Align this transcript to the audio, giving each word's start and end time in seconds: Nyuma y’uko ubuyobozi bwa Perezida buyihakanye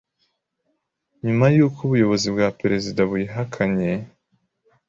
Nyuma 1.25 1.45
y’uko 1.55 1.79
ubuyobozi 1.83 2.27
bwa 2.33 2.47
Perezida 2.59 2.99
buyihakanye 3.09 3.91